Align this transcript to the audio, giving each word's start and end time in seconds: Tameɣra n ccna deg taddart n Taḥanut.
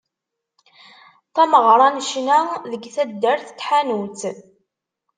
Tameɣra 1.33 1.87
n 1.89 2.03
ccna 2.07 2.39
deg 2.71 2.83
taddart 2.95 3.47
n 3.51 3.55
Taḥanut. 3.57 4.21